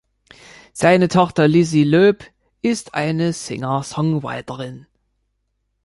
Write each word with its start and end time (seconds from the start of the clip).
Seine 0.73 1.09
Tochter 1.09 1.47
Lizzy 1.47 1.83
Loeb 1.83 2.25
ist 2.63 2.95
eine 2.95 3.33
Singer-Songwriterin. 3.33 4.87